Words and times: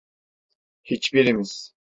Hiçbirimiz… 0.83 1.73